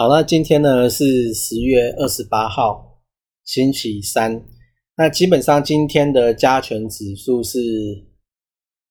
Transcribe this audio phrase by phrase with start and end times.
[0.00, 3.02] 好，那今天呢是十月二十八号，
[3.44, 4.42] 星期三。
[4.96, 7.58] 那基本上今天的加权指数是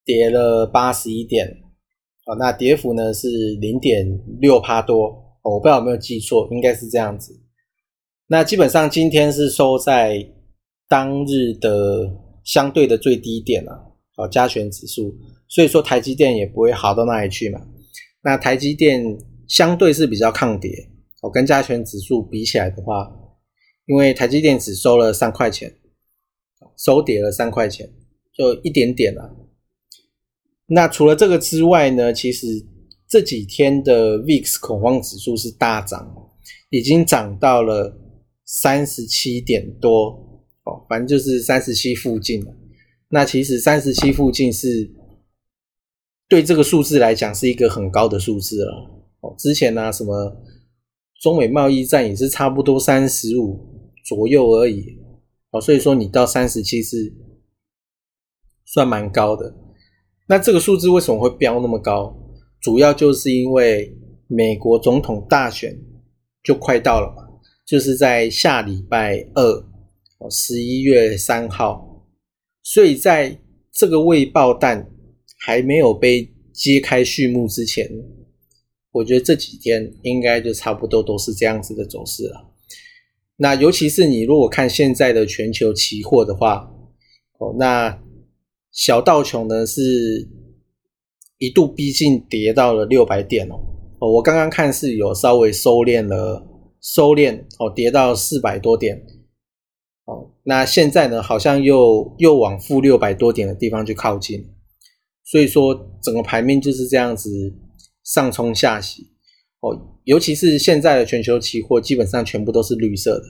[0.06, 1.48] 跌了八十一点，
[2.28, 3.28] 好，那跌幅呢是
[3.60, 4.06] 零点
[4.40, 5.08] 六帕多，
[5.42, 7.34] 我不知道有没有记错，应该是这样子。
[8.28, 10.24] 那基本上今天是收在
[10.88, 12.08] 当日的
[12.44, 13.74] 相对的最低点啊，
[14.16, 17.60] 好，加权指数，所以说台积电也不会好到哪里去嘛。
[18.22, 19.04] 那台积电
[19.48, 20.70] 相对是比较抗跌。
[21.22, 23.12] 我跟加权指数比起来的话，
[23.86, 25.76] 因为台积电只收了三块钱，
[26.78, 27.92] 收跌了三块钱，
[28.34, 29.36] 就一点点了。
[30.68, 32.48] 那除了这个之外呢，其实
[33.08, 36.10] 这几天的 VIX 恐慌指数是大涨，
[36.70, 38.00] 已经涨到了
[38.46, 42.56] 三十七点多哦，反正就是三十七附近了。
[43.10, 44.90] 那其实三十七附近是
[46.30, 48.72] 对这个数字来讲是一个很高的数字了
[49.20, 49.36] 哦。
[49.38, 50.46] 之前呢，什么？
[51.20, 53.60] 中美贸易战也是差不多三十五
[54.06, 54.98] 左右而已，
[55.52, 57.14] 哦，所以说你到三十七是
[58.66, 59.54] 算蛮高的。
[60.28, 62.16] 那这个数字为什么会飙那么高？
[62.62, 63.98] 主要就是因为
[64.28, 65.78] 美国总统大选
[66.44, 67.28] 就快到了嘛，
[67.66, 69.44] 就是在下礼拜二，
[70.20, 72.06] 哦，十一月三号。
[72.64, 73.42] 所以在
[73.74, 74.90] 这个未爆弹
[75.40, 77.90] 还没有被揭开序幕之前。
[78.92, 82.50] 我觉得这几天应该就差不多都是这样子的走势了。
[83.38, 86.72] 那尤其是你如果看现在的全球期货的话，
[87.38, 88.02] 哦，那
[88.72, 90.28] 小道琼呢是
[91.38, 93.56] 一度逼近跌到了六百点哦。
[94.00, 96.46] 哦，我刚刚看是有稍微收敛了，
[96.82, 99.06] 收敛哦，跌到四百多点。
[100.06, 104.44] 哦，那现在呢好像又又往负六百多点的地方去靠近，
[105.24, 107.54] 所以说整个盘面就是这样子。
[108.12, 109.04] 上冲下洗
[109.62, 113.26] 哦，尤其是现在的全球期货基本上全部都是绿色的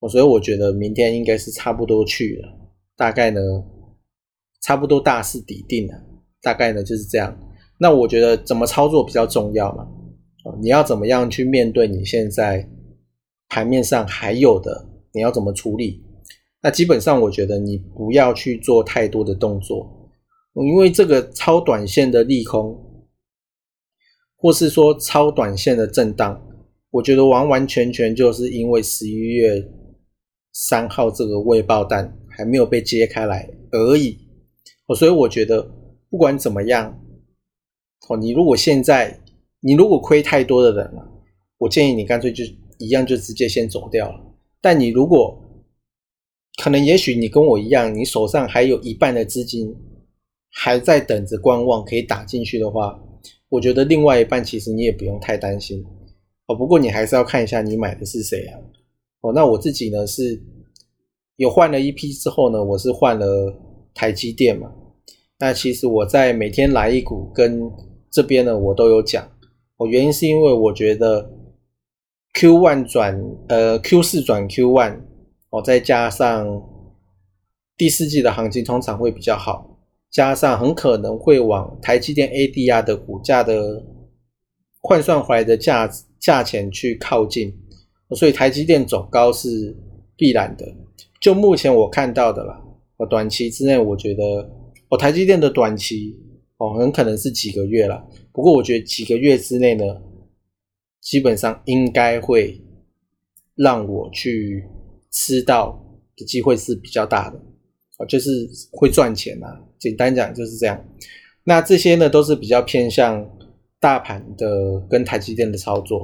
[0.00, 2.48] 哦，所以我觉得明天应该是差不多去了，
[2.94, 3.40] 大概呢
[4.60, 5.94] 差不多大势底定了，
[6.42, 7.34] 大概呢就是这样。
[7.78, 9.84] 那我觉得怎么操作比较重要嘛？
[10.44, 12.68] 哦，你要怎么样去面对你现在
[13.48, 16.04] 盘面上还有的，你要怎么处理？
[16.62, 20.12] 那基本上我觉得你不要去做太多的动作，
[20.54, 22.90] 因为这个超短线的利空。
[24.42, 26.42] 或是说超短线的震荡，
[26.90, 29.64] 我觉得完完全全就是因为十一月
[30.52, 34.18] 三号这个未爆弹还没有被揭开来而已。
[34.88, 35.62] 哦，所以我觉得
[36.10, 37.00] 不管怎么样，
[38.08, 39.16] 哦，你如果现在
[39.60, 41.08] 你如果亏太多的人了，
[41.58, 42.42] 我建议你干脆就
[42.78, 44.20] 一样就直接先走掉了。
[44.60, 45.38] 但你如果
[46.60, 49.72] 可能，也许你跟我一样，你手上还有一半的资金
[50.50, 53.00] 还在等着观望，可以打进去的话。
[53.52, 55.84] 我觉得另外一半其实你也不用太担心
[56.46, 58.58] 哦，不过你还是要看一下你买的是谁啊？
[59.20, 60.42] 哦，那我自己呢是
[61.36, 63.54] 有换了一批之后呢，我是换了
[63.92, 64.72] 台积电嘛。
[65.38, 67.70] 那其实我在每天来一股跟
[68.10, 69.22] 这边呢，我都有讲。
[69.76, 71.30] 哦，原因是因为我觉得
[72.32, 74.98] Q one 转呃 Q 四转 Q one
[75.50, 76.46] 哦，再加上
[77.76, 79.71] 第四季的行情通常会比较好。
[80.12, 83.82] 加上很可能会往台积电 ADR 的股价的
[84.82, 87.52] 换算回来的价价钱去靠近，
[88.10, 89.74] 所以台积电走高是
[90.14, 90.70] 必然的。
[91.18, 92.62] 就目前我看到的啦，
[92.98, 94.22] 哦，短期之内我觉得，
[94.90, 96.14] 哦，台积电的短期
[96.58, 98.06] 哦，很可能是几个月了。
[98.32, 99.84] 不过我觉得几个月之内呢，
[101.00, 102.60] 基本上应该会
[103.54, 104.68] 让我去
[105.10, 105.82] 吃到
[106.16, 107.40] 的机会是比较大的。
[108.06, 109.46] 就是会赚钱呐，
[109.78, 110.84] 简单讲就是这样。
[111.44, 113.28] 那这些呢，都是比较偏向
[113.80, 116.00] 大盘的跟台积电的操作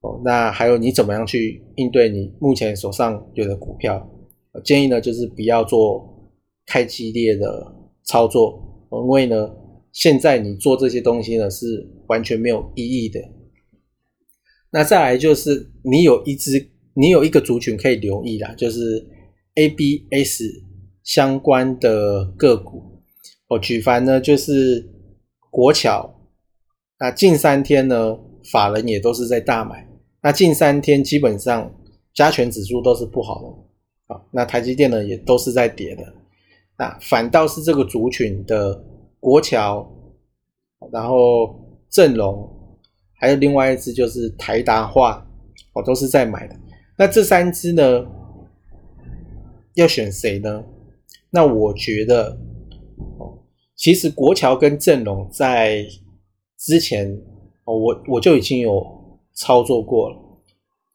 [0.00, 0.20] 哦。
[0.24, 4.08] 那还有你怎么样去应对你目前手上有的股票？
[4.64, 6.32] 建议呢，就是不要做
[6.64, 7.74] 太激烈的
[8.04, 9.50] 操作，因为呢，
[9.92, 13.20] 现在你做这些东西呢是完全没有意义的。
[14.70, 19.06] 那再来就是你有一只，你有一个族群可以留意啦，就是
[19.54, 20.42] ABS
[21.06, 23.00] 相关的个股。
[23.48, 24.84] 我举凡呢就是
[25.50, 26.12] 国桥，
[26.98, 28.18] 那近三天呢
[28.52, 29.88] 法人也都是在大买，
[30.20, 31.72] 那近三天基本上
[32.12, 36.02] 加权指数都是不好的啊，那台积电呢也都是在跌的，
[36.76, 38.84] 那反倒是这个族群的
[39.20, 39.88] 国桥，
[40.92, 42.52] 然后正隆。
[43.18, 45.26] 还有另外一只就是台达化，
[45.72, 46.56] 我都是在买的。
[46.98, 48.06] 那这三只呢，
[49.74, 50.62] 要选谁呢？
[51.30, 52.38] 那我觉得，
[53.18, 53.38] 哦，
[53.74, 55.86] 其实国桥跟正隆在
[56.58, 57.20] 之前，
[57.64, 58.84] 我我就已经有
[59.34, 60.16] 操作过了。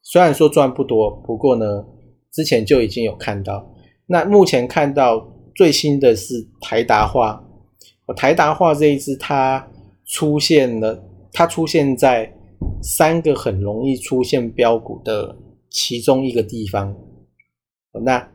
[0.01, 1.85] 虽然说赚不多，不过呢，
[2.31, 3.71] 之前就已经有看到。
[4.07, 5.25] 那目前看到
[5.55, 7.43] 最新的是台达化，
[8.15, 9.67] 台达化这一只它
[10.05, 11.07] 出现了。
[11.33, 12.29] 它出现在
[12.83, 15.33] 三个很容易出现标股的
[15.69, 16.93] 其中一个地方，
[18.03, 18.29] 那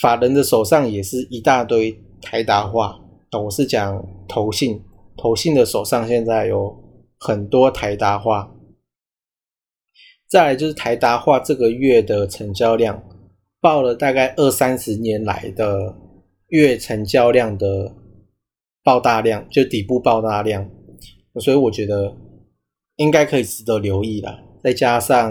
[0.00, 2.98] 法人的手上也是一大堆台达化，
[3.44, 4.82] 我是讲投信，
[5.18, 6.74] 投信的手上现在有
[7.18, 8.54] 很多台达化。
[10.28, 13.02] 再来就是台达化这个月的成交量
[13.60, 15.94] 报了大概二三十年来的
[16.48, 17.94] 月成交量的
[18.82, 20.68] 爆大量，就底部爆大量。
[21.38, 22.16] 所以我觉得
[22.96, 24.38] 应该可以值得留意了。
[24.64, 25.30] 再加上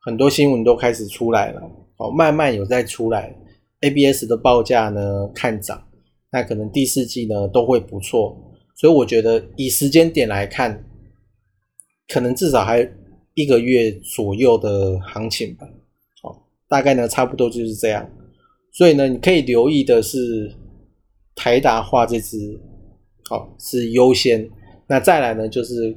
[0.00, 1.60] 很多新闻都开始出来了，
[1.98, 3.36] 哦，慢慢有在出来
[3.80, 5.86] ，ABS 的报价呢看涨，
[6.32, 8.36] 那可能第四季呢都会不错。
[8.76, 10.84] 所以我觉得以时间点来看，
[12.08, 12.90] 可能至少还
[13.34, 15.66] 一个月左右的行情吧。
[16.22, 16.34] 哦，
[16.68, 18.10] 大概呢差不多就是这样。
[18.72, 20.50] 所以呢，你可以留意的是
[21.34, 22.58] 台达化这支，
[23.28, 24.48] 好是优先。
[24.88, 25.96] 那再来呢，就是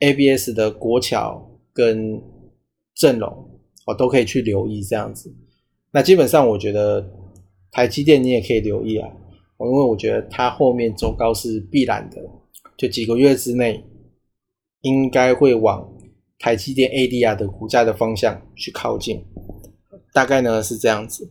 [0.00, 2.22] ABS 的国桥跟
[2.94, 5.34] 阵容，我都可以去留意这样子。
[5.90, 7.04] 那基本上我觉得
[7.70, 9.08] 台积电你也可以留意啊，
[9.60, 12.22] 因为我觉得它后面走高是必然的，
[12.76, 13.82] 就几个月之内
[14.82, 15.90] 应该会往
[16.38, 19.24] 台积电 ADR 的股价的方向去靠近，
[20.12, 21.28] 大概呢是这样子。